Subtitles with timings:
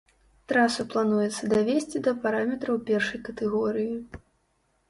[0.51, 3.93] Трасу плануецца давесці да параметраў першай катэгорыі.